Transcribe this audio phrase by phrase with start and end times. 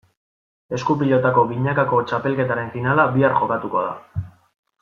[0.77, 4.29] Esku-pilotako binakako txapelketaren finala bihar jokatuko da.